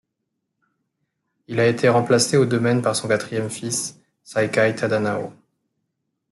Il 1.47 1.59
a 1.59 1.67
été 1.67 1.87
remplacé 1.87 2.35
au 2.35 2.47
domaine 2.47 2.81
par 2.81 2.95
son 2.95 3.07
quatrième 3.07 3.51
fils, 3.51 3.99
Saikai 4.23 4.73
Tadanao. 4.73 5.31